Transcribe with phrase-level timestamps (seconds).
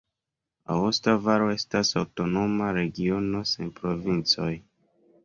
[0.75, 4.49] Aosta Valo estas aŭtonoma regiono sen provincoj.